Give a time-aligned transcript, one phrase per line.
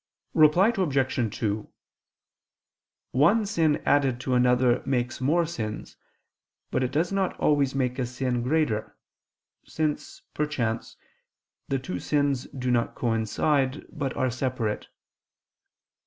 [0.33, 1.37] Reply Obj.
[1.37, 1.69] 2:
[3.11, 5.95] One sin added to another makes more sins,
[6.71, 8.97] but it does not always make a sin greater,
[9.63, 10.97] since, perchance,
[11.67, 14.87] the two sins do not coincide, but are separate.